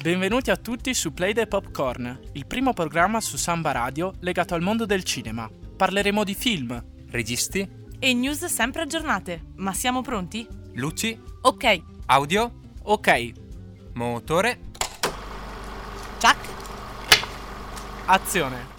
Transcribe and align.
Benvenuti 0.00 0.50
a 0.50 0.56
tutti 0.56 0.94
su 0.94 1.12
Play 1.12 1.32
the 1.32 1.46
Popcorn, 1.46 2.20
il 2.32 2.46
primo 2.46 2.72
programma 2.72 3.20
su 3.20 3.36
Samba 3.36 3.72
Radio 3.72 4.14
legato 4.20 4.54
al 4.54 4.62
mondo 4.62 4.86
del 4.86 5.02
cinema. 5.02 5.50
Parleremo 5.76 6.24
di 6.24 6.34
film, 6.34 6.82
Registi, 7.10 7.68
E 7.98 8.14
news 8.14 8.44
sempre 8.44 8.82
aggiornate. 8.82 9.46
Ma 9.56 9.72
siamo 9.72 10.02
pronti? 10.02 10.46
luci, 10.74 11.20
Ok, 11.40 11.82
audio, 12.06 12.60
ok, 12.82 13.32
motore. 13.94 14.60
Chuck. 16.20 16.36
azione. 18.06 18.77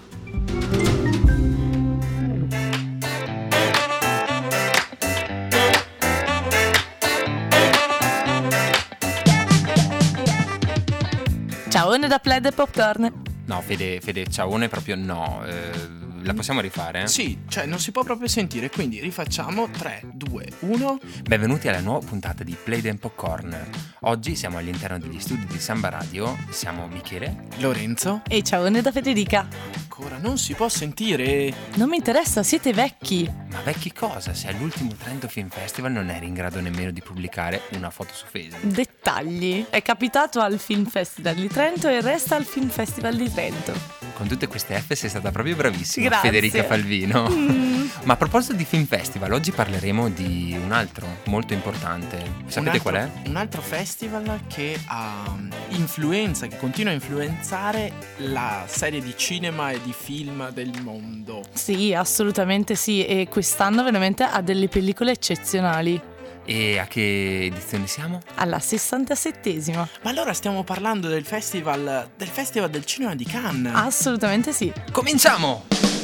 Da 12.10 12.18
Pled 12.18 12.48
e 12.48 12.52
Popcorn. 12.52 13.22
No, 13.46 13.62
Fede, 13.62 14.02
Fede, 14.02 14.26
ciaone 14.28 14.68
proprio 14.68 14.96
no. 14.96 15.44
Eh, 15.46 15.99
la 16.30 16.36
possiamo 16.36 16.62
rifare? 16.62 17.08
Sì, 17.08 17.40
cioè 17.48 17.66
non 17.66 17.80
si 17.80 17.92
può 17.92 18.04
proprio 18.04 18.28
sentire, 18.28 18.70
quindi 18.70 19.00
rifacciamo 19.00 19.70
3, 19.72 20.02
2, 20.14 20.48
1. 20.60 21.00
Benvenuti 21.24 21.68
alla 21.68 21.80
nuova 21.80 22.06
puntata 22.06 22.44
di 22.44 22.56
Play 22.62 22.82
Them 22.82 22.98
Popcorn. 22.98 23.58
Oggi 24.02 24.36
siamo 24.36 24.60
all'interno 24.60 25.00
degli 25.00 25.20
studi 25.20 25.48
di 25.48 25.60
Samba 25.60 25.90
Radio. 25.90 26.38
Siamo 26.52 26.88
Michele. 26.88 27.48
Lorenzo, 27.58 28.22
E 28.28 28.44
ciao 28.44 28.70
da 28.70 28.92
Federica. 28.92 29.48
ancora 29.74 30.18
non 30.18 30.38
si 30.38 30.54
può 30.54 30.70
sentire. 30.70 31.52
Non 31.76 31.90
mi 31.90 31.96
interessa, 31.98 32.44
siete 32.44 32.74
vecchi. 32.74 33.28
Ma 33.52 33.62
vecchi 33.62 33.92
cosa? 33.92 34.36
Se 34.36 34.48
all'ultimo 34.50 34.94
Trento 34.94 35.28
Film 35.28 35.50
Festival 35.50 35.92
non 35.92 36.12
eri 36.12 36.28
in 36.28 36.36
grado 36.36 36.62
nemmeno 36.62 36.92
di 36.92 37.02
pubblicare 37.02 37.62
una 37.72 37.90
foto 37.90 38.14
su 38.14 38.26
Facebook. 38.30 38.64
Dettagli. 38.72 39.66
È 39.68 39.82
capitato 39.82 40.42
al 40.42 40.60
Film 40.60 40.86
Festival 40.86 41.34
di 41.34 41.48
Trento 41.48 41.88
e 41.88 42.02
resta 42.02 42.36
al 42.36 42.46
Film 42.46 42.70
Festival 42.70 43.16
di 43.16 43.34
Trento. 43.34 44.09
Con 44.20 44.28
tutte 44.28 44.48
queste 44.48 44.78
F 44.78 44.92
sei 44.96 45.08
stata 45.10 45.32
proprio 45.32 45.56
bravissima, 45.56 46.10
Grazie. 46.10 46.30
Federica 46.30 46.64
Falvino. 46.66 47.30
Mm. 47.30 47.88
Ma 48.04 48.14
a 48.14 48.18
proposito 48.18 48.52
di 48.52 48.66
Film 48.66 48.86
Festival, 48.86 49.32
oggi 49.32 49.54
parleremo 49.54 50.10
di 50.10 50.60
un 50.62 50.74
altro 50.74 51.20
molto 51.28 51.54
importante. 51.54 52.18
Sapete 52.48 52.72
altro- 52.76 52.92
qual 52.92 52.96
è? 52.96 53.12
Un 53.30 53.38
altro 53.38 53.62
festival 53.62 54.42
che 54.48 54.78
ha 54.88 55.24
um, 55.26 55.50
influenza, 55.70 56.48
che 56.48 56.58
continua 56.58 56.92
a 56.92 56.96
influenzare 56.96 57.94
la 58.18 58.66
serie 58.68 59.02
di 59.02 59.14
cinema 59.16 59.72
e 59.72 59.80
di 59.82 59.94
film 59.98 60.52
del 60.52 60.82
mondo. 60.82 61.42
Sì, 61.54 61.94
assolutamente 61.94 62.76
sì. 62.76 63.06
E 63.06 63.30
quest'anno 63.30 63.86
veramente 63.86 64.24
ha 64.24 64.42
delle 64.42 64.68
pellicole 64.68 65.12
eccezionali. 65.12 66.18
E 66.50 66.80
a 66.80 66.88
che 66.88 67.44
edizione 67.44 67.86
siamo? 67.86 68.22
Alla 68.34 68.58
67esima. 68.58 69.88
Ma 70.02 70.10
allora 70.10 70.34
stiamo 70.34 70.64
parlando 70.64 71.08
del 71.08 71.24
festival 71.24 72.10
del 72.18 72.28
festival 72.28 72.72
del 72.72 72.86
cinema 72.86 73.14
di 73.14 73.24
Cannes. 73.24 73.72
Assolutamente 73.76 74.52
sì. 74.52 74.74
Cominciamo! 74.92 75.99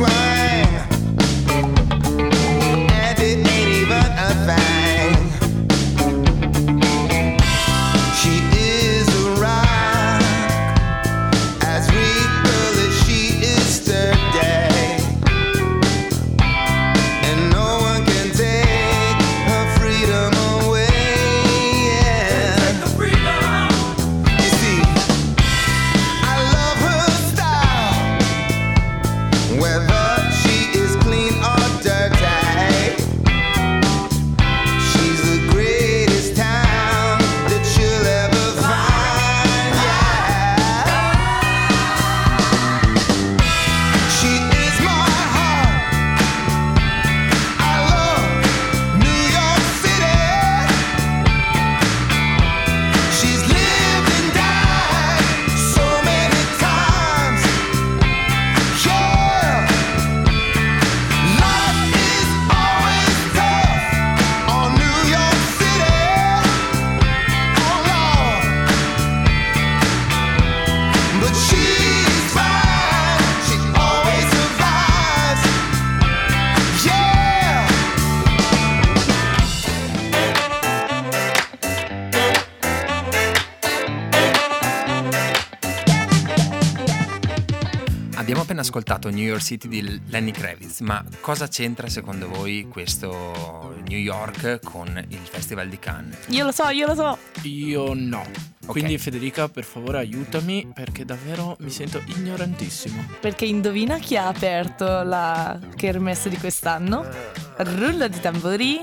why 0.00 0.29
appena 88.60 88.62
ascoltato 88.62 89.10
New 89.10 89.24
York 89.24 89.42
City 89.42 89.68
di 89.68 90.00
Lenny 90.06 90.30
Kravitz, 90.30 90.80
ma 90.80 91.02
cosa 91.20 91.48
c'entra 91.48 91.88
secondo 91.88 92.28
voi 92.28 92.66
questo 92.68 93.74
New 93.88 93.98
York 93.98 94.60
con 94.62 95.02
il 95.08 95.18
Festival 95.18 95.68
di 95.68 95.78
Cannes? 95.78 96.26
Io 96.28 96.44
lo 96.44 96.52
so, 96.52 96.68
io 96.68 96.86
lo 96.86 96.94
so. 96.94 97.18
Io 97.42 97.94
no. 97.94 98.22
Quindi 98.66 98.98
Federica, 98.98 99.48
per 99.48 99.64
favore, 99.64 99.98
aiutami 99.98 100.70
perché 100.72 101.04
davvero 101.04 101.56
mi 101.60 101.70
sento 101.70 102.00
ignorantissimo. 102.04 103.04
Perché 103.18 103.44
indovina 103.46 103.98
chi 103.98 104.16
ha 104.16 104.28
aperto 104.28 105.02
la 105.02 105.58
kermesse 105.74 106.28
di 106.28 106.36
quest'anno? 106.36 107.04
Rullo 107.56 108.06
di 108.08 108.20
tamburi, 108.20 108.80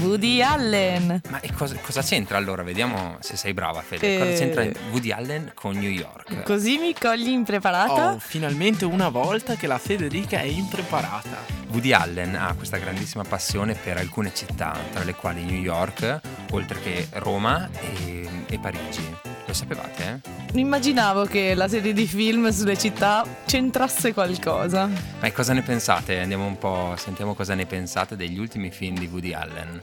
Woody 0.00 0.42
Allen. 0.42 1.20
Ma 1.28 1.40
e 1.40 1.52
cosa, 1.52 1.76
cosa 1.76 2.02
c'entra 2.02 2.36
allora? 2.36 2.62
Vediamo 2.62 3.16
se 3.20 3.36
sei 3.36 3.52
brava, 3.54 3.80
Fede. 3.80 4.18
Cosa 4.18 4.30
Eh. 4.30 4.34
c'entra 4.34 4.68
Woody 4.90 5.10
Allen 5.12 5.52
con 5.54 5.76
New 5.76 5.90
York? 5.90 6.42
Così 6.42 6.78
mi 6.78 6.94
cogli 6.94 7.28
impreparata? 7.28 8.12
Oh, 8.12 8.18
finalmente 8.18 8.84
una 8.84 9.08
volta 9.08 9.54
che 9.56 9.66
la 9.66 9.78
Federica 9.78 10.38
è 10.38 10.44
impreparata. 10.44 11.60
Woody 11.68 11.92
Allen 11.92 12.34
ha 12.34 12.52
questa 12.54 12.76
grandissima 12.76 13.24
passione 13.24 13.74
per 13.74 13.96
alcune 13.96 14.32
città, 14.34 14.76
tra 14.92 15.02
le 15.04 15.14
quali 15.14 15.42
New 15.44 15.58
York, 15.60 16.20
oltre 16.50 16.80
che 16.80 17.08
Roma 17.14 17.68
e, 17.80 18.21
e 18.52 18.58
Parigi. 18.58 19.16
Lo 19.46 19.52
sapevate? 19.54 20.20
eh? 20.52 20.58
Immaginavo 20.58 21.24
che 21.24 21.54
la 21.54 21.68
serie 21.68 21.92
di 21.92 22.06
film 22.06 22.50
sulle 22.50 22.76
città 22.76 23.24
c'entrasse 23.46 24.12
qualcosa. 24.12 24.88
Ma 25.20 25.32
cosa 25.32 25.52
ne 25.54 25.62
pensate? 25.62 26.20
Andiamo 26.20 26.46
un 26.46 26.58
po', 26.58 26.94
sentiamo 26.96 27.34
cosa 27.34 27.54
ne 27.54 27.66
pensate 27.66 28.14
degli 28.14 28.38
ultimi 28.38 28.70
film 28.70 28.98
di 28.98 29.06
Woody 29.10 29.32
Allen. 29.32 29.82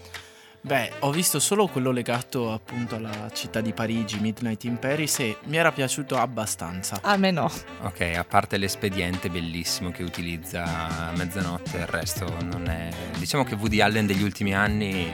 Beh, 0.62 0.92
ho 1.00 1.12
visto 1.12 1.40
solo 1.40 1.68
quello 1.68 1.92
legato 1.92 2.52
appunto 2.52 2.96
alla 2.96 3.30
città 3.34 3.62
di 3.62 3.72
Parigi, 3.72 4.20
Midnight 4.20 4.66
in 4.66 4.78
Paris, 4.78 5.20
e 5.20 5.38
mi 5.46 5.56
era 5.58 5.72
piaciuto 5.72 6.18
abbastanza. 6.18 7.00
A 7.02 7.16
me 7.16 7.32
no. 7.32 7.50
Ok, 7.84 8.02
a 8.02 8.26
parte 8.26 8.58
l'espediente 8.58 9.30
bellissimo 9.30 9.90
che 9.90 10.04
utilizza 10.04 10.64
a 10.66 11.12
mezzanotte, 11.16 11.78
il 11.78 11.88
resto 11.88 12.26
non 12.44 12.68
è... 12.68 12.90
Diciamo 13.18 13.46
che 13.46 13.56
Woody 13.56 13.80
Allen 13.80 14.06
degli 14.06 14.22
ultimi 14.22 14.54
anni 14.54 15.10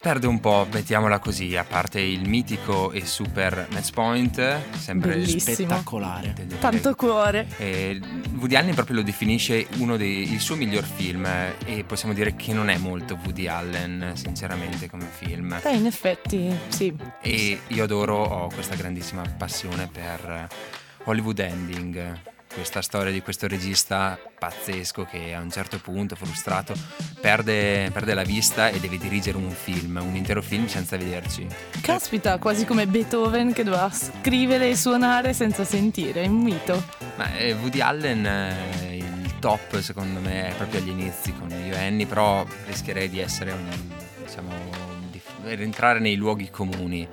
perde 0.00 0.26
un 0.26 0.38
po', 0.40 0.66
mettiamola 0.72 1.18
così, 1.18 1.56
a 1.56 1.64
parte 1.64 2.00
il 2.00 2.28
mitico 2.28 2.92
e 2.92 3.04
super 3.04 3.66
match 3.70 3.90
point, 3.92 4.60
sempre 4.76 5.10
Bellissimo. 5.14 5.40
Spettacolare. 5.54 6.34
Tanto 6.60 6.94
cuore. 6.94 7.46
Eh, 7.58 8.00
Woody 8.36 8.54
Allen 8.54 8.74
proprio 8.74 8.96
lo 8.96 9.02
definisce 9.02 9.66
uno 9.78 9.96
dei 9.96 10.32
il 10.32 10.40
suo 10.40 10.54
miglior 10.56 10.84
film 10.84 11.26
e 11.64 11.84
possiamo 11.84 12.14
dire 12.14 12.36
che 12.36 12.52
non 12.52 12.68
è 12.68 12.76
molto 12.78 13.18
Woody 13.24 13.46
Allen 13.48 14.12
sinceramente 14.14 14.88
come 14.88 15.06
film 15.10 15.58
Eh, 15.64 15.74
in 15.74 15.86
effetti, 15.86 16.48
sì. 16.68 16.94
e 17.20 17.60
io 17.66 17.84
adoro, 17.84 18.22
ho 18.22 18.48
questa 18.48 18.76
grandissima 18.76 19.22
passione 19.36 19.88
per 19.92 20.46
Hollywood 21.04 21.38
Ending 21.40 22.20
questa 22.58 22.82
storia 22.82 23.12
di 23.12 23.22
questo 23.22 23.46
regista 23.46 24.18
pazzesco 24.36 25.04
che 25.04 25.32
a 25.32 25.40
un 25.40 25.48
certo 25.48 25.78
punto 25.78 26.16
frustrato 26.16 26.74
perde, 27.20 27.88
perde 27.92 28.14
la 28.14 28.24
vista 28.24 28.68
e 28.68 28.80
deve 28.80 28.98
dirigere 28.98 29.36
un 29.36 29.48
film, 29.50 30.00
un 30.02 30.16
intero 30.16 30.42
film 30.42 30.66
senza 30.66 30.96
vederci 30.96 31.46
Caspita, 31.80 32.38
quasi 32.38 32.64
come 32.64 32.88
Beethoven 32.88 33.52
che 33.52 33.62
doveva 33.62 33.88
scrivere 33.90 34.70
e 34.70 34.76
suonare 34.76 35.34
senza 35.34 35.62
sentire, 35.62 36.22
è 36.22 36.26
un 36.26 36.42
mito. 36.42 36.82
Ma 37.14 37.32
eh, 37.36 37.52
Woody 37.52 37.80
Allen, 37.80 38.26
eh, 38.26 38.96
il 38.96 39.38
top 39.38 39.78
secondo 39.78 40.18
me 40.18 40.48
è 40.48 40.54
proprio 40.56 40.80
agli 40.80 40.88
inizi 40.88 41.32
con 41.32 41.50
io 41.50 41.74
e 41.74 41.78
Annie, 41.78 42.06
però 42.06 42.44
rischierei 42.66 43.08
di 43.08 43.20
essere 43.20 43.52
un, 43.52 43.68
diciamo, 44.24 44.50
di 45.12 45.20
rientrare 45.54 46.00
nei 46.00 46.16
luoghi 46.16 46.50
comuni. 46.50 47.06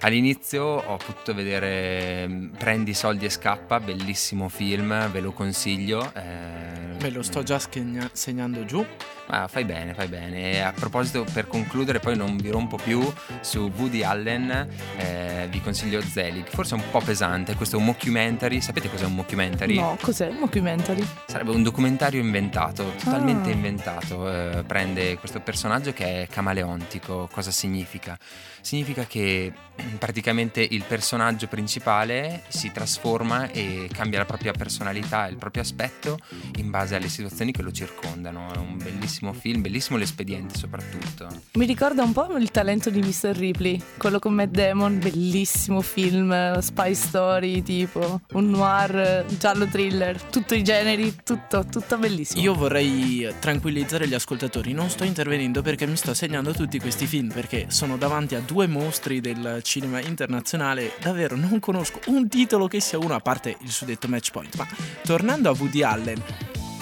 All'inizio 0.00 0.64
ho 0.64 0.96
potuto 0.96 1.34
vedere 1.34 2.26
mm, 2.28 2.54
Prendi 2.54 2.90
i 2.90 2.94
soldi 2.94 3.24
e 3.24 3.30
scappa, 3.30 3.80
bellissimo 3.80 4.48
film, 4.48 5.10
ve 5.10 5.20
lo 5.20 5.32
consiglio. 5.32 6.12
eh, 6.14 6.95
Me 7.06 7.12
lo 7.12 7.22
sto 7.22 7.44
già 7.44 7.60
schegna- 7.60 8.10
segnando 8.12 8.64
giù. 8.64 8.84
ma 9.28 9.48
fai 9.48 9.64
bene, 9.64 9.92
fai 9.94 10.06
bene. 10.08 10.52
E 10.52 10.58
a 10.60 10.72
proposito, 10.72 11.24
per 11.32 11.46
concludere, 11.48 11.98
poi 12.00 12.16
non 12.16 12.36
vi 12.36 12.48
rompo 12.50 12.76
più 12.76 13.12
su 13.40 13.72
Woody 13.76 14.02
Allen, 14.04 14.68
eh, 14.96 15.46
vi 15.50 15.60
consiglio 15.60 16.00
Zelig. 16.00 16.46
Forse 16.48 16.76
è 16.76 16.78
un 16.78 16.84
po' 16.90 17.00
pesante, 17.00 17.54
questo 17.54 17.76
è 17.76 17.78
un 17.78 17.84
mockumentary. 17.86 18.60
Sapete 18.60 18.88
cos'è 18.90 19.04
un 19.04 19.14
mockumentary? 19.14 19.74
No, 19.76 19.96
cos'è? 20.00 20.28
Un 20.28 20.38
documentary? 20.40 21.04
Sarebbe 21.26 21.50
un 21.50 21.62
documentario 21.64 22.20
inventato, 22.20 22.92
totalmente 23.02 23.50
Ah. 23.50 23.52
inventato. 23.54 24.30
Eh, 24.32 24.64
prende 24.64 25.16
questo 25.18 25.40
personaggio 25.40 25.92
che 25.92 26.22
è 26.22 26.28
camaleontico. 26.28 27.28
Cosa 27.30 27.50
significa? 27.52 28.16
Significa 28.60 29.04
che 29.06 29.52
praticamente 29.98 30.60
il 30.68 30.82
personaggio 30.84 31.46
principale 31.48 32.42
si 32.48 32.70
trasforma 32.72 33.48
e 33.50 33.88
cambia 33.92 34.18
la 34.20 34.24
propria 34.24 34.52
personalità, 34.52 35.26
il 35.28 35.36
proprio 35.36 35.62
aspetto 35.62 36.18
in 36.56 36.70
base 36.70 36.94
alle 36.96 37.08
situazioni 37.08 37.52
che 37.52 37.62
lo 37.62 37.72
circondano. 37.72 38.52
È 38.52 38.58
un 38.58 38.76
bellissimo 38.76 39.32
film, 39.32 39.62
bellissimo 39.62 39.98
l'espediente 39.98 40.56
soprattutto. 40.56 41.28
Mi 41.52 41.66
ricorda 41.66 42.02
un 42.02 42.12
po' 42.12 42.36
il 42.36 42.50
talento 42.50 42.90
di 42.90 43.00
Mr. 43.00 43.36
Ripley, 43.36 43.80
quello 43.96 44.18
con 44.18 44.34
Matt 44.34 44.50
Damon, 44.50 44.98
bellissimo 44.98 45.80
film, 45.80 46.58
spy 46.58 46.94
story 46.94 47.62
tipo, 47.62 48.20
un 48.32 48.50
noir, 48.50 49.24
giallo 49.38 49.66
thriller, 49.66 50.20
tutti 50.22 50.56
i 50.56 50.62
generi, 50.62 51.14
tutto, 51.22 51.64
tutto 51.70 51.98
bellissimo. 51.98 52.42
Io 52.42 52.54
vorrei 52.54 53.32
tranquillizzare 53.38 54.08
gli 54.08 54.14
ascoltatori, 54.14 54.72
non 54.72 54.90
sto 54.90 55.04
intervenendo 55.04 55.62
perché 55.62 55.86
mi 55.86 55.96
sto 55.96 56.14
segnando 56.14 56.52
tutti 56.52 56.78
questi 56.78 57.06
film 57.06 57.32
perché 57.32 57.66
sono 57.68 57.96
davanti 57.96 58.34
a 58.34 58.40
due 58.40 58.66
mostri 58.66 59.20
del 59.20 59.60
cinema 59.62 60.00
internazionale, 60.00 60.92
davvero 61.00 61.36
non 61.36 61.60
conosco 61.60 62.00
un 62.06 62.28
titolo 62.28 62.68
che 62.68 62.80
sia 62.80 62.98
uno 62.98 63.14
a 63.14 63.20
parte 63.20 63.56
il 63.60 63.70
suddetto 63.70 64.08
match 64.08 64.30
point, 64.30 64.54
ma 64.56 64.66
tornando 65.02 65.50
a 65.50 65.56
Woody 65.58 65.82
Allen, 65.82 66.22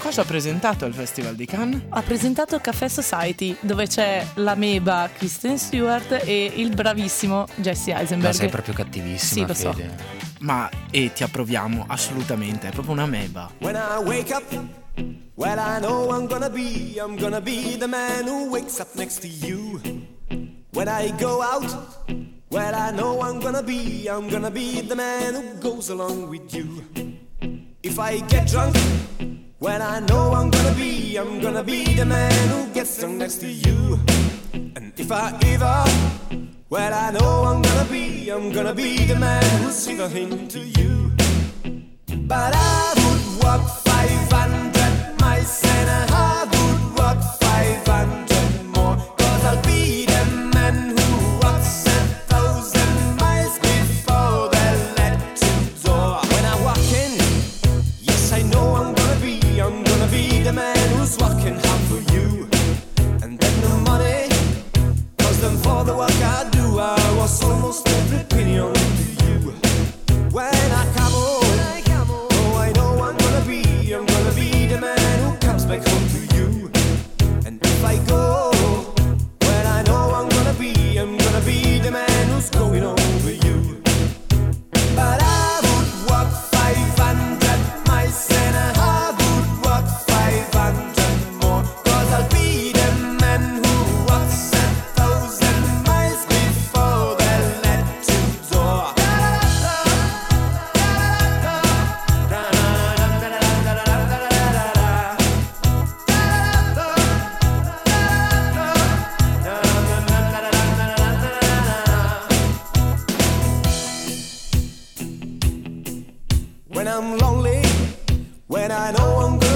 cosa 0.04 0.20
ha 0.20 0.24
presentato 0.26 0.84
al 0.84 0.92
Festival 0.92 1.34
di 1.34 1.46
Cannes? 1.46 1.80
Ha 1.88 2.02
presentato 2.02 2.58
Café 2.60 2.90
Society, 2.90 3.56
dove 3.60 3.86
c'è 3.86 4.22
l'ameba 4.34 5.08
Kristen 5.16 5.56
Stewart 5.58 6.20
e 6.26 6.52
il 6.56 6.74
bravissimo 6.74 7.46
Jesse 7.54 7.92
Ma 7.94 8.00
Eisenberg. 8.00 8.34
sei 8.34 8.48
proprio 8.50 8.74
cattivissima, 8.74 9.46
Sì, 9.54 9.64
lo 9.64 9.70
so. 9.70 9.72
Fede. 9.72 9.96
Ma 10.40 10.68
e 10.90 11.10
ti 11.14 11.22
approviamo 11.22 11.86
assolutamente, 11.88 12.68
è 12.68 12.70
proprio 12.70 12.92
una 12.92 13.06
meba. 13.06 13.50
When 13.60 13.76
I 13.76 14.02
wake 14.04 14.30
up, 14.34 14.44
well, 15.36 15.58
I 15.58 15.80
know 15.80 16.10
I'm 16.14 16.26
gonna 16.26 16.50
be, 16.50 17.00
I'm 17.00 17.16
gonna 17.18 17.40
be 17.40 17.76
the 17.78 17.86
man 17.86 18.26
who 18.26 18.50
wakes 18.50 18.78
up 18.80 18.88
next 18.96 19.20
to 19.22 19.26
you. 19.26 19.80
When 20.72 20.86
I 20.86 21.14
go 21.18 21.40
out, 21.40 21.64
well, 22.50 22.74
I 22.74 22.92
know 22.92 23.22
I'm 23.26 23.40
gonna 23.40 23.62
be, 23.62 24.06
I'm 24.06 24.28
gonna 24.28 24.50
be 24.50 24.82
the 24.86 24.96
man 24.96 25.32
who 25.34 25.54
goes 25.60 25.88
along 25.88 26.28
with 26.28 26.52
you. 26.52 26.84
If 27.82 27.98
I 27.98 28.20
get 28.28 28.46
drunk, 28.50 28.76
well, 29.64 29.80
I 29.80 30.00
know 30.00 30.32
I'm 30.34 30.50
gonna 30.50 30.74
be, 30.74 31.16
I'm 31.16 31.40
gonna 31.40 31.64
be 31.64 31.94
the 31.94 32.04
man 32.04 32.48
who 32.50 32.66
gets 32.74 33.00
drunk 33.00 33.16
next 33.16 33.36
to 33.36 33.46
you. 33.46 33.98
And 34.52 34.92
if 34.94 35.10
I 35.10 35.32
ever, 35.46 35.84
well, 36.68 36.92
I 36.92 37.10
know 37.12 37.44
I'm 37.44 37.62
gonna 37.62 37.90
be, 37.90 38.28
I'm 38.28 38.52
gonna 38.52 38.74
be 38.74 39.06
the 39.06 39.18
man 39.18 39.42
who 39.62 39.70
who's 39.70 39.74
ever 39.74 40.48
to 40.48 40.60
you. 40.60 41.12
But 42.28 42.52
I 42.54 42.92
would 42.94 43.42
walk 43.42 43.83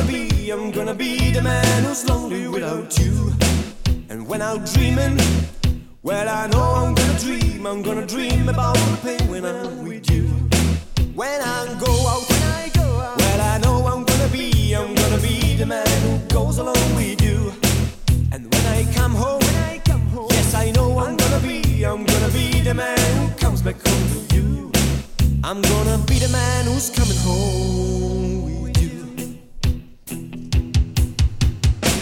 be, 0.09 0.51
I'm 0.51 0.71
gonna 0.71 0.95
be 0.95 1.31
the 1.31 1.43
man 1.43 1.85
who's 1.85 2.09
lonely 2.09 2.49
without 2.49 2.99
you. 2.99 3.33
And 4.09 4.27
when 4.27 4.41
I'm 4.41 4.65
dreaming, 4.65 5.19
well, 6.03 6.29
I 6.29 6.47
know 6.47 6.67
I'm 6.81 6.95
gonna 6.95 7.19
dream. 7.19 7.67
I'm 7.67 7.83
gonna 7.83 8.07
dream 8.07 8.49
about 8.49 8.77
the 8.77 8.99
pain 9.03 9.29
when 9.31 9.45
I'm 9.45 9.85
with 9.87 10.11
you. 10.11 10.27
When 11.15 11.41
I 11.41 11.67
go 11.79 11.93
out, 12.13 12.25
when 12.31 12.43
I 12.43 12.71
go 12.75 12.83
out, 12.83 13.19
well, 13.19 13.41
I 13.41 13.59
know 13.59 13.87
I'm 13.87 14.05
gonna 14.05 14.29
be, 14.29 14.75
I'm 14.75 14.95
gonna 14.95 15.21
be 15.21 15.57
the 15.57 15.67
man 15.67 15.87
who 16.03 16.19
goes 16.35 16.59
along 16.59 16.95
with 16.97 17.21
you. 17.21 17.53
And 18.33 18.53
when 18.53 18.67
I 18.67 18.91
come 18.95 19.15
home, 19.15 19.41
when 19.41 19.57
I 19.73 19.79
come 19.85 20.07
home, 20.09 20.29
yes, 20.31 20.55
I 20.55 20.71
know 20.71 20.99
I'm 20.99 21.17
gonna 21.17 21.41
be, 21.41 21.85
I'm 21.85 22.05
gonna 22.05 22.33
be 22.33 22.61
the 22.63 22.75
man 22.75 22.99
who 23.19 23.35
comes 23.37 23.61
back 23.63 23.77
home 23.87 24.09
to 24.15 24.37
you. 24.37 24.73
I'm 25.45 25.61
gonna 25.61 25.99
be 26.07 26.19
the 26.19 26.29
man 26.29 26.65
who's 26.67 26.91
coming 26.91 27.19
home 27.19 27.88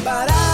parar. 0.06 0.45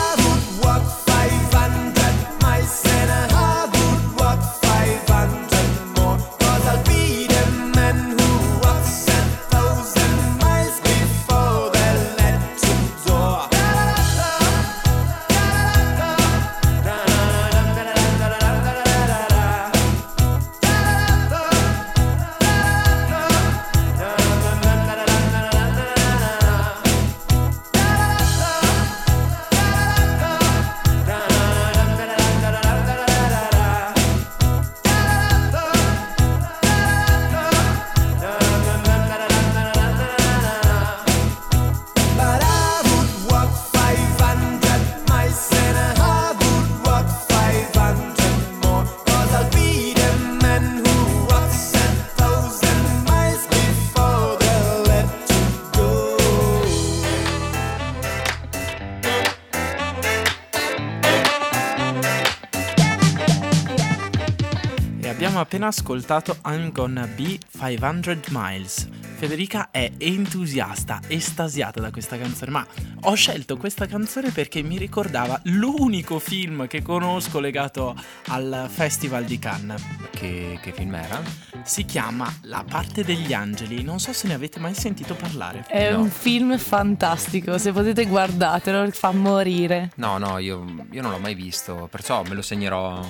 Appena 65.52 65.66
ascoltato 65.66 66.38
I'm 66.46 66.72
Gonna 66.72 67.06
Be 67.06 67.38
500 67.58 68.30
Miles. 68.30 68.91
Federica 69.26 69.70
è 69.70 69.88
entusiasta, 69.98 71.00
estasiata 71.06 71.78
da 71.80 71.92
questa 71.92 72.18
canzone, 72.18 72.50
ma 72.50 72.66
ho 73.02 73.14
scelto 73.14 73.56
questa 73.56 73.86
canzone 73.86 74.30
perché 74.32 74.62
mi 74.62 74.76
ricordava 74.78 75.40
l'unico 75.44 76.18
film 76.18 76.66
che 76.66 76.82
conosco 76.82 77.38
legato 77.38 77.94
al 78.26 78.66
Festival 78.68 79.22
di 79.22 79.38
Cannes. 79.38 79.80
Che, 80.10 80.58
che 80.60 80.72
film 80.72 80.92
era? 80.96 81.22
Si 81.62 81.84
chiama 81.84 82.34
La 82.42 82.64
parte 82.68 83.04
degli 83.04 83.32
angeli, 83.32 83.84
non 83.84 84.00
so 84.00 84.12
se 84.12 84.26
ne 84.26 84.34
avete 84.34 84.58
mai 84.58 84.74
sentito 84.74 85.14
parlare. 85.14 85.66
È 85.68 85.92
No. 85.92 86.00
un 86.00 86.10
film 86.10 86.58
fantastico, 86.58 87.58
se 87.58 87.70
potete 87.70 88.06
guardatelo, 88.06 88.90
fa 88.90 89.12
morire. 89.12 89.92
No, 89.98 90.18
no, 90.18 90.38
io, 90.38 90.64
io 90.90 91.00
non 91.00 91.12
l'ho 91.12 91.18
mai 91.18 91.36
visto, 91.36 91.86
perciò 91.88 92.24
me 92.24 92.34
lo 92.34 92.42
segnerò. 92.42 93.00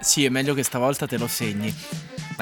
Sì, 0.00 0.24
è 0.24 0.28
meglio 0.28 0.54
che 0.54 0.64
stavolta 0.64 1.06
te 1.06 1.18
lo 1.18 1.28
segni. 1.28 1.72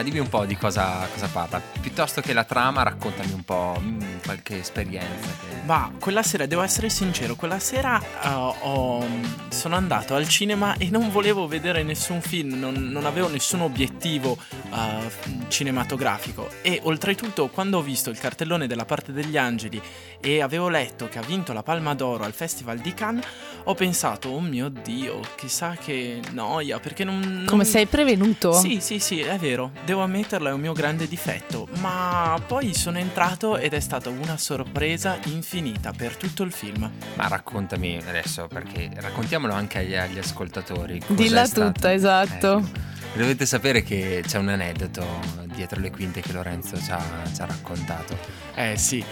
Ma 0.01 0.07
dimmi 0.07 0.21
un 0.21 0.31
po' 0.31 0.47
di 0.47 0.57
cosa, 0.57 1.07
cosa 1.13 1.29
parla. 1.31 1.61
Piuttosto 1.79 2.23
che 2.23 2.33
la 2.33 2.45
trama, 2.45 2.83
raccontami 2.83 3.33
un 3.33 3.43
po' 3.43 3.77
mm, 3.79 4.01
qualche 4.25 4.59
esperienza. 4.59 5.29
Che... 5.29 5.57
Ma 5.67 5.93
quella 6.01 6.23
sera, 6.23 6.47
devo 6.47 6.63
essere 6.63 6.89
sincero, 6.89 7.35
quella 7.35 7.59
sera 7.59 8.01
eh, 8.01 8.29
ho- 8.61 9.07
sono 9.51 9.77
andato 9.77 10.15
al 10.15 10.27
cinema 10.27 10.75
e 10.79 10.89
non 10.89 11.11
volevo 11.11 11.47
vedere 11.47 11.83
nessun 11.83 12.23
film, 12.23 12.59
non, 12.59 12.73
non 12.91 13.05
avevo 13.05 13.29
nessun 13.29 13.61
obiettivo 13.61 14.39
eh, 14.73 15.49
cinematografico 15.49 16.49
e 16.63 16.81
oltretutto 16.85 17.49
quando 17.49 17.77
ho 17.79 17.83
visto 17.83 18.09
il 18.09 18.19
cartellone 18.19 18.67
della 18.67 18.87
parte 18.87 19.13
degli 19.13 19.37
angeli 19.37 19.81
e 20.19 20.41
avevo 20.41 20.69
letto 20.71 21.09
che 21.09 21.19
ha 21.19 21.23
vinto 21.23 21.53
la 21.53 21.63
Palma 21.63 21.95
d'Oro 21.95 22.25
al 22.25 22.33
Festival 22.33 22.79
di 22.79 22.95
Cannes, 22.95 23.25
ho 23.65 23.75
pensato, 23.75 24.31
oh 24.31 24.41
mio 24.41 24.69
Dio, 24.71 25.21
chissà 25.37 25.77
che 25.79 26.21
noia, 26.33 26.79
perché 26.81 27.05
non... 27.05 27.19
non- 27.21 27.45
Come 27.47 27.65
sei 27.65 27.85
prevenuto? 27.87 28.53
Sì, 28.53 28.81
sì, 28.81 28.99
sì, 28.99 29.21
è 29.21 29.37
vero, 29.37 29.71
devo 29.91 30.03
ammetterlo, 30.03 30.49
è 30.49 30.53
un 30.53 30.61
mio 30.61 30.73
grande 30.73 31.09
difetto, 31.09 31.67
ma 31.81 32.41
poi 32.47 32.75
sono 32.75 32.99
entrato 32.99 33.57
ed 33.57 33.75
è 33.75 33.81
stata 33.81 34.09
una 34.09 34.37
sorpresa 34.37 35.19
infinita 35.25 35.93
per 35.93 36.17
tutto 36.17 36.45
il 36.45 36.53
film. 36.53 36.89
Ma 37.15 37.27
raccontami 37.27 38.01
adesso, 38.07 38.47
perché 38.47 38.89
raccontiamolo 38.95 39.53
anche 39.53 39.79
agli, 39.79 39.97
agli 39.97 40.19
ascoltatori. 40.19 41.03
Dilla 41.09 41.49
tutta, 41.49 41.93
esatto. 41.93 42.59
Eh, 42.59 43.19
dovete 43.19 43.47
sapere 43.47 43.83
che 43.83 44.23
c'è 44.25 44.39
un 44.39 44.49
aneddoto 44.51 45.05
dietro 45.47 45.81
le 45.81 45.91
quinte 45.91 46.21
che 46.21 46.33
Lorenzo 46.33 46.81
ci 46.81 46.93
ha, 46.93 47.03
ci 47.35 47.41
ha 47.43 47.47
raccontato. 47.47 48.17
Eh 48.55 48.77
sì, 48.77 49.05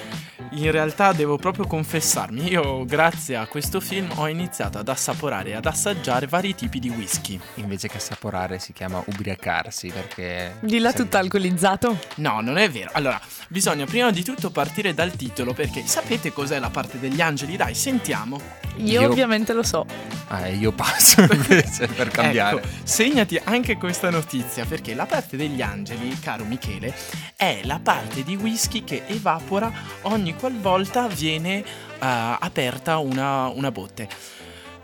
in 0.50 0.70
realtà 0.70 1.12
devo 1.12 1.36
proprio 1.36 1.66
confessarmi, 1.66 2.48
io 2.48 2.84
grazie 2.84 3.36
a 3.36 3.46
questo 3.46 3.80
film 3.80 4.10
ho 4.16 4.28
iniziato 4.28 4.78
ad 4.78 4.88
assaporare 4.88 5.50
e 5.50 5.54
ad 5.54 5.66
assaggiare 5.66 6.26
vari 6.26 6.54
tipi 6.54 6.78
di 6.78 6.88
whisky. 6.88 7.38
Invece 7.54 7.88
che 7.88 7.96
assaporare 7.96 8.58
si 8.58 8.72
chiama 8.72 9.02
ubriacarsi 9.04 9.88
perché... 9.88 10.56
Dilla 10.60 10.90
sai- 10.90 11.00
tutta 11.00 11.18
alcolizzato. 11.18 11.98
No, 12.16 12.40
non 12.40 12.56
è 12.56 12.70
vero. 12.70 12.90
Allora, 12.92 13.20
bisogna 13.48 13.84
prima 13.84 14.10
di 14.10 14.22
tutto 14.22 14.50
partire 14.50 14.94
dal 14.94 15.12
titolo 15.12 15.52
perché 15.52 15.86
sapete 15.86 16.32
cos'è 16.32 16.58
la 16.58 16.70
parte 16.70 16.98
degli 16.98 17.20
angeli? 17.20 17.56
Dai, 17.56 17.74
sentiamo. 17.74 18.67
Io, 18.78 19.00
Io- 19.02 19.08
ovviamente 19.10 19.52
lo 19.52 19.62
so. 19.62 19.84
Ah, 20.28 20.46
io 20.48 20.72
passo 20.72 21.22
invece 21.30 21.86
per 21.86 22.08
cambiare. 22.08 22.58
Ecco, 22.58 22.68
segnati 22.82 23.40
anche 23.44 23.76
questa 23.76 24.10
notizia 24.10 24.64
perché 24.64 24.94
la 24.94 25.06
parte 25.06 25.36
degli 25.36 25.62
angeli, 25.62 26.18
caro 26.20 26.44
Michele, 26.44 26.94
è 27.36 27.60
la 27.64 27.80
parte 27.82 28.22
di 28.22 28.36
whisky 28.36 28.84
che 28.84 29.04
evapora 29.06 29.72
ogni 30.02 30.34
qualvolta 30.34 31.08
viene 31.08 31.58
eh, 31.58 31.64
aperta 31.98 32.98
una, 32.98 33.48
una 33.48 33.70
botte. 33.70 34.08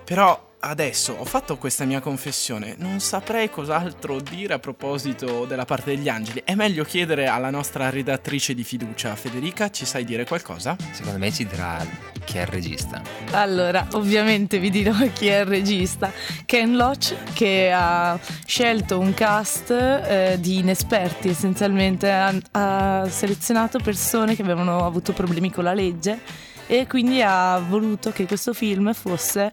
Però 0.05 0.53
adesso 0.65 1.15
ho 1.19 1.25
fatto 1.25 1.57
questa 1.59 1.85
mia 1.85 2.01
confessione, 2.01 2.75
non 2.79 3.01
saprei 3.01 3.51
cos'altro 3.51 4.21
dire 4.21 4.55
a 4.55 4.59
proposito 4.59 5.45
della 5.45 5.65
parte 5.65 5.95
degli 5.95 6.09
angeli. 6.09 6.43
È 6.45 6.55
meglio 6.55 6.85
chiedere 6.85 7.27
alla 7.27 7.51
nostra 7.51 7.91
redattrice 7.91 8.55
di 8.55 8.65
fiducia, 8.65 9.15
Federica, 9.15 9.71
ci 9.71 9.85
sai 9.85 10.05
dire 10.05 10.25
qualcosa? 10.25 10.77
Secondo 10.93 11.19
me 11.19 11.31
ci 11.33 11.47
dirà 11.47 11.85
chi 12.25 12.39
è 12.39 12.43
il 12.43 12.47
regista. 12.47 13.03
Allora, 13.33 13.87
ovviamente 13.93 14.59
vi 14.59 14.71
dirò 14.71 14.95
chi 15.13 15.27
è 15.27 15.41
il 15.41 15.47
regista. 15.47 16.11
Ken 16.47 16.77
Loach 16.77 17.15
che 17.35 17.71
ha 17.73 18.19
scelto 18.47 18.99
un 18.99 19.13
cast 19.13 19.71
eh, 19.71 20.37
di 20.41 20.59
inesperti 20.59 21.29
essenzialmente, 21.29 22.11
ha, 22.11 22.35
ha 22.53 23.09
selezionato 23.09 23.79
persone 23.79 24.35
che 24.35 24.43
avevano 24.43 24.85
avuto 24.85 25.13
problemi 25.13 25.51
con 25.51 25.65
la 25.65 25.75
legge 25.75 26.19
e 26.67 26.87
quindi 26.87 27.21
ha 27.23 27.59
voluto 27.59 28.11
che 28.11 28.27
questo 28.27 28.55
film 28.55 28.93
fosse 28.95 29.53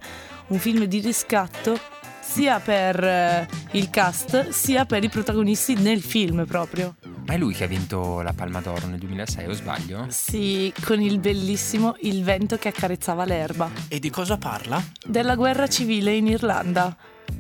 un 0.51 0.59
film 0.59 0.83
di 0.83 0.99
riscatto 0.99 1.79
sia 2.19 2.59
per 2.59 3.03
eh, 3.03 3.47
il 3.71 3.89
cast 3.89 4.49
sia 4.49 4.85
per 4.85 5.03
i 5.03 5.09
protagonisti 5.09 5.75
nel 5.75 6.01
film 6.01 6.45
proprio. 6.45 6.95
Ma 7.25 7.33
è 7.33 7.37
lui 7.37 7.53
che 7.53 7.63
ha 7.63 7.67
vinto 7.67 8.21
la 8.21 8.33
Palma 8.33 8.59
d'Oro 8.59 8.87
nel 8.87 8.99
2006 8.99 9.47
o 9.47 9.53
sbaglio? 9.53 10.05
Sì, 10.09 10.73
con 10.83 11.01
il 11.01 11.19
bellissimo 11.19 11.95
Il 12.01 12.23
vento 12.23 12.57
che 12.57 12.67
accarezzava 12.69 13.25
l'erba. 13.25 13.69
E 13.87 13.99
di 13.99 14.09
cosa 14.09 14.37
parla? 14.37 14.81
della 15.05 15.35
guerra 15.35 15.67
civile 15.67 16.13
in 16.13 16.27
Irlanda. 16.27 16.95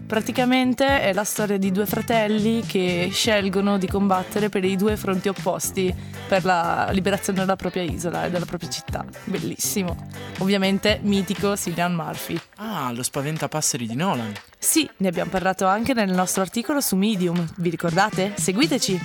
Praticamente 0.07 1.01
è 1.01 1.13
la 1.13 1.23
storia 1.23 1.57
di 1.57 1.71
due 1.71 1.85
fratelli 1.85 2.63
che 2.65 3.09
scelgono 3.13 3.77
di 3.77 3.87
combattere 3.87 4.49
per 4.49 4.65
i 4.65 4.75
due 4.75 4.97
fronti 4.97 5.29
opposti 5.29 5.95
per 6.27 6.43
la 6.43 6.89
liberazione 6.91 7.39
della 7.39 7.55
propria 7.55 7.83
isola 7.83 8.25
e 8.25 8.29
della 8.29 8.45
propria 8.45 8.69
città. 8.69 9.05
Bellissimo. 9.23 9.95
Ovviamente 10.39 10.99
mitico 11.03 11.55
Cillian 11.55 11.93
Murphy. 11.93 12.37
Ah, 12.57 12.91
lo 12.93 13.03
spaventapasseri 13.03 13.87
di 13.87 13.95
Nolan. 13.95 14.33
Sì, 14.57 14.89
ne 14.97 15.07
abbiamo 15.07 15.29
parlato 15.29 15.65
anche 15.65 15.93
nel 15.93 16.11
nostro 16.11 16.41
articolo 16.41 16.81
su 16.81 16.95
Medium. 16.95 17.47
Vi 17.57 17.69
ricordate? 17.69 18.33
Seguiteci! 18.35 18.99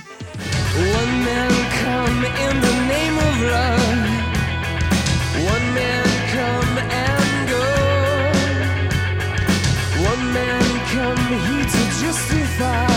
One 0.75 1.23
man 1.23 1.53
come 1.83 2.27
in 2.27 2.59
the 2.59 2.73
name 2.87 3.17
of 3.17 3.41
love. 3.41 4.16
Here 10.97 11.65
to 11.65 11.83
justify. 12.01 12.87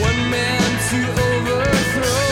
One 0.00 0.30
man 0.30 0.62
to 0.90 0.98
overthrow. 1.22 2.31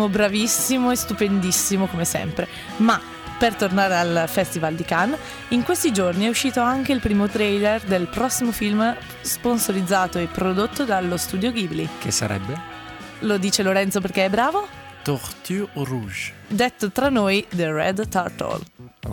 Bellissimo, 0.00 0.08
bravissimo 0.08 0.90
e 0.90 0.96
stupendissimo 0.96 1.86
come 1.86 2.04
sempre. 2.04 2.48
Ma 2.76 3.00
per 3.38 3.54
tornare 3.54 3.96
al 3.96 4.24
Festival 4.28 4.74
di 4.74 4.84
Cannes, 4.84 5.18
in 5.48 5.62
questi 5.62 5.92
giorni 5.92 6.26
è 6.26 6.28
uscito 6.28 6.60
anche 6.60 6.92
il 6.92 7.00
primo 7.00 7.26
trailer 7.26 7.80
del 7.82 8.06
prossimo 8.06 8.52
film 8.52 8.94
sponsorizzato 9.20 10.18
e 10.18 10.26
prodotto 10.26 10.84
dallo 10.84 11.16
studio 11.16 11.50
Ghibli. 11.50 11.88
Che 11.98 12.10
sarebbe? 12.10 12.78
Lo 13.20 13.38
dice 13.38 13.62
Lorenzo 13.62 14.00
perché 14.00 14.26
è 14.26 14.30
bravo? 14.30 14.66
Tortue 15.02 15.68
Rouge. 15.72 16.34
Detto 16.46 16.90
tra 16.90 17.08
noi, 17.08 17.46
The 17.48 17.72
Red 17.72 18.08
Turtle. 18.08 18.69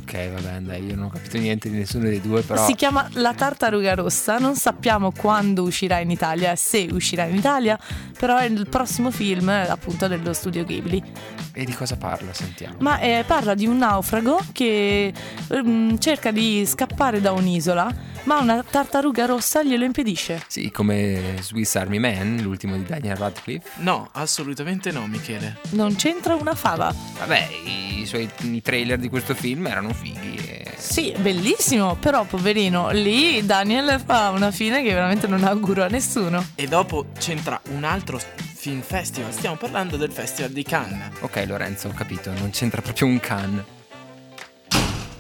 Ok, 0.08 0.30
vabbè, 0.30 0.60
dai, 0.60 0.86
io 0.86 0.96
non 0.96 1.08
ho 1.08 1.10
capito 1.10 1.38
niente 1.38 1.70
di 1.70 1.80
nessuno 1.80 2.06
dei 2.06 2.22
due, 2.22 2.42
però... 2.42 2.66
Si 2.66 2.76
chiama 2.76 3.10
La 3.16 3.34
tartaruga 3.34 3.94
rossa, 3.94 4.38
non 4.38 4.56
sappiamo 4.56 5.12
quando 5.12 5.64
uscirà 5.64 6.00
in 6.00 6.10
Italia, 6.10 6.56
se 6.56 6.88
uscirà 6.90 7.26
in 7.26 7.36
Italia, 7.36 7.78
però 8.18 8.38
è 8.38 8.46
il 8.46 8.70
prossimo 8.70 9.12
film 9.12 9.50
appunto 9.50 10.08
dello 10.08 10.32
studio 10.32 10.64
Ghibli. 10.64 11.04
E 11.52 11.66
di 11.66 11.74
cosa 11.74 11.98
parla? 11.98 12.32
Sentiamo. 12.32 12.76
Ma 12.80 13.00
eh, 13.00 13.26
parla 13.28 13.54
di 13.54 13.68
un 13.68 13.80
naufrago 13.80 14.40
che 14.54 15.12
ehm, 15.50 15.98
cerca 16.00 16.32
di 16.32 16.66
scappare 16.66 17.20
da 17.20 17.34
un'isola, 17.34 17.94
ma 18.24 18.40
una 18.40 18.64
tartaruga 18.64 19.26
rossa 19.26 19.62
glielo 19.62 19.84
impedisce. 19.84 20.42
Sì, 20.48 20.72
come 20.72 21.36
Swiss 21.42 21.76
Army 21.76 21.98
Man, 21.98 22.38
l'ultimo 22.42 22.78
di 22.78 22.86
Daniel 22.86 23.18
Radcliffe. 23.18 23.70
No, 23.78 24.08
assolutamente 24.14 24.92
no, 24.92 25.06
Michele. 25.08 25.58
Non 25.72 25.96
c'entra 25.96 26.36
una 26.36 26.56
fava. 26.56 26.94
Vabbè, 27.18 27.50
i, 27.66 28.06
suoi 28.06 28.30
i 28.44 28.62
trailer 28.62 29.00
di 29.00 29.10
questo 29.10 29.34
film 29.34 29.66
erano 29.66 29.96
fighi 30.02 30.36
e... 30.38 30.74
Sì, 30.78 31.14
bellissimo, 31.18 31.96
però 31.96 32.24
poverino, 32.24 32.90
lì 32.92 33.46
Daniel 33.46 34.02
fa 34.04 34.30
una 34.30 34.52
fine 34.52 34.82
che 34.82 34.94
veramente 34.94 35.28
non 35.28 35.44
auguro 35.44 35.84
a 35.84 35.88
nessuno. 35.88 36.46
E 36.56 36.68
dopo 36.68 37.08
c'entra 37.18 37.60
un 37.72 37.84
altro 37.84 38.20
film 38.56 38.82
festival. 38.82 39.32
Stiamo 39.32 39.56
parlando 39.56 39.98
del 39.98 40.12
Festival 40.12 40.52
di 40.52 40.64
Cannes. 40.64 41.20
Ok 41.22 41.44
Lorenzo, 41.48 41.88
ho 41.88 41.94
capito, 41.94 42.32
non 42.34 42.50
c'entra 42.52 42.82
proprio 42.82 43.08
un 43.08 43.20
can. 43.20 43.66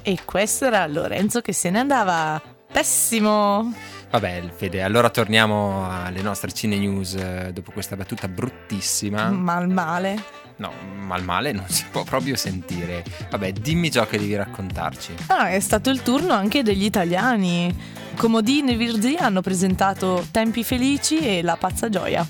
E 0.02 0.20
questo 0.24 0.66
era 0.66 0.88
Lorenzo 0.88 1.42
che 1.42 1.54
se 1.54 1.70
ne 1.70 1.80
andava. 1.80 2.42
Pessimo. 2.72 3.74
Vabbè, 4.10 4.52
Fede, 4.56 4.82
allora 4.82 5.10
torniamo 5.10 5.86
alle 5.90 6.22
nostre 6.22 6.52
cine 6.54 6.78
news 6.78 7.14
eh, 7.16 7.52
dopo 7.54 7.72
questa 7.72 7.98
battuta 7.98 8.28
bruttissima. 8.28 9.30
Mal 9.30 9.68
male. 9.68 10.46
No, 10.58 10.72
mal 11.06 11.24
male 11.24 11.52
non 11.52 11.68
si 11.68 11.86
può 11.90 12.04
proprio 12.04 12.36
sentire. 12.36 13.04
Vabbè, 13.30 13.54
dimmi 13.54 13.92
ciò 13.92 14.08
che 14.08 14.18
devi 14.18 14.36
raccontarci. 14.36 15.14
Ah, 15.28 15.50
è 15.50 15.60
stato 15.60 15.90
il 15.90 16.02
turno 16.02 16.34
anche 16.34 16.64
degli 16.64 16.84
italiani. 16.84 17.96
Comodini 18.18 18.72
e 18.72 18.76
Virzì 18.76 19.16
hanno 19.16 19.42
presentato 19.42 20.26
Tempi 20.32 20.64
felici 20.64 21.20
e 21.20 21.44
La 21.44 21.56
pazza 21.56 21.88
gioia. 21.88 22.28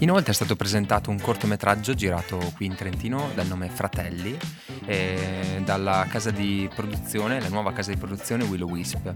Inoltre 0.00 0.32
è 0.32 0.34
stato 0.34 0.54
presentato 0.54 1.08
un 1.08 1.18
cortometraggio 1.18 1.94
girato 1.94 2.52
qui 2.54 2.66
in 2.66 2.74
Trentino 2.74 3.30
dal 3.34 3.46
nome 3.46 3.70
Fratelli, 3.70 4.36
eh, 4.84 5.62
dalla 5.64 6.06
casa 6.10 6.30
di 6.30 6.68
produzione, 6.74 7.40
la 7.40 7.48
nuova 7.48 7.72
casa 7.72 7.90
di 7.90 7.96
produzione 7.96 8.44
Willow 8.44 8.68
Wisp. 8.68 9.14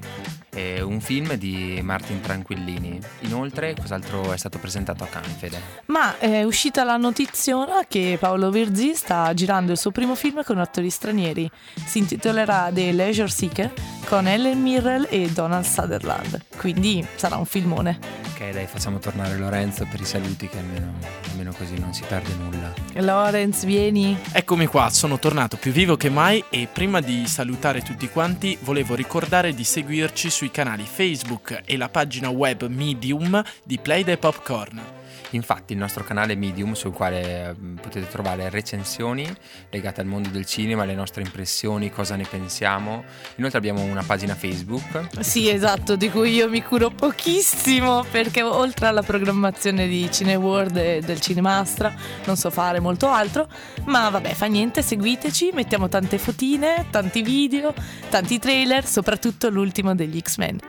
È 0.49 0.81
un 0.81 1.03
film 1.03 1.35
di 1.35 1.79
Martin 1.83 2.23
Tranquillini. 2.23 2.99
Inoltre, 3.21 3.75
cos'altro 3.79 4.33
è 4.33 4.39
stato 4.39 4.59
presentato 4.59 5.05
a 5.05 5.09
Cannes, 5.09 5.37
Fede? 5.37 5.61
Ma 5.87 6.17
è 6.17 6.43
uscita 6.43 6.85
la 6.85 6.97
notizia 6.97 7.85
che 7.87 8.17
Paolo 8.19 8.51
Virzì 8.55 8.95
sta 8.95 9.35
girando 9.35 9.73
il 9.73 9.79
suo 9.79 9.91
primo 9.91 10.15
film 10.15 10.45
con 10.45 10.59
attori 10.59 10.89
stranieri. 10.89 11.51
Si 11.85 11.99
intitolerà 11.99 12.71
The 12.73 12.93
Leisure 12.93 13.27
Seeker 13.27 13.73
con 14.07 14.29
Ellen 14.29 14.63
Mirrell 14.63 15.09
e 15.11 15.29
Donald 15.33 15.65
Sutherland. 15.65 16.41
Quindi 16.57 17.05
sarà 17.17 17.37
un 17.37 17.47
filmone. 17.47 17.99
Ok, 18.31 18.51
dai, 18.51 18.69
facciamo 18.69 19.01
tornare 19.01 19.37
Lorenzo 19.37 19.85
per 19.91 20.01
i 20.01 20.05
saluti, 20.05 20.47
che 20.47 20.59
almeno, 20.59 20.93
almeno 21.33 21.53
così 21.53 21.77
non 21.81 21.93
si 21.93 22.05
perde 22.07 22.33
nulla. 22.35 22.73
Lorenz, 23.03 23.65
vieni. 23.65 24.17
Eccomi 24.31 24.67
qua, 24.67 24.89
sono 24.89 25.19
tornato 25.19 25.57
più 25.57 25.73
vivo 25.73 25.97
che 25.97 26.09
mai 26.09 26.45
e 26.49 26.69
prima 26.73 27.01
di 27.01 27.27
salutare 27.27 27.83
tutti 27.83 28.09
quanti 28.09 28.57
volevo 28.61 28.95
ricordare 28.95 29.53
di 29.53 29.65
seguirci 29.65 30.31
sui 30.31 30.53
canali 30.53 30.85
Facebook 30.85 31.63
e 31.65 31.77
la 31.77 31.89
pagina 31.89 32.29
web 32.29 32.69
Medium 32.69 33.43
di 33.65 33.81
Play 33.81 34.05
the 34.05 34.17
Popcorn. 34.17 35.03
Infatti 35.31 35.73
il 35.73 35.79
nostro 35.79 36.05
canale 36.05 36.35
Medium 36.35 36.73
sul 36.75 36.93
quale 36.93 37.51
eh, 37.51 37.55
potete 37.81 38.09
trovare 38.09 38.49
recensioni 38.51 39.33
legate 39.71 40.01
al 40.01 40.07
mondo 40.07 40.29
del 40.29 40.47
cinema, 40.47 40.85
le 40.85 40.95
nostre 40.95 41.23
impressioni, 41.23 41.91
cosa 41.91 42.17
ne 42.17 42.25
pensiamo. 42.29 43.05
Inoltre 43.37 43.59
abbiamo 43.59 43.83
una 43.83 44.03
pagina 44.03 44.35
Facebook. 44.35 45.21
Sì, 45.21 45.49
esatto, 45.49 45.97
di 45.97 46.11
cui 46.11 46.35
io 46.35 46.49
mi 46.49 46.63
curo 46.63 46.91
pochissimo 46.91 48.05
perché 48.11 48.43
oltre 48.43 48.87
alla 48.87 49.03
programmazione 49.03 49.87
di 49.87 50.09
Cineworld 50.11 50.77
e 50.77 51.01
del 51.01 51.21
Cinemastra 51.21 51.95
non 52.27 52.37
so 52.37 52.51
fare 52.51 52.81
molto 52.81 53.09
altro, 53.09 53.49
ma 53.85 54.09
vabbè, 54.09 54.35
fa 54.35 54.47
niente, 54.47 54.83
seguiteci, 54.83 55.51
mettiamo 55.53 55.89
tante 55.89 56.19
fotine, 56.19 56.87
tanti 56.91 57.23
video, 57.23 57.75
tanti 58.09 58.39
trailer, 58.39 58.87
soprattutto 58.87 59.49
l'ultimo 59.49 59.95
degli 59.95 60.21
X-Men. 60.21 60.61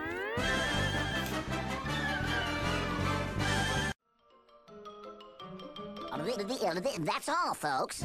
That's 7.06 7.30
all, 7.30 7.54
folks. 7.54 8.04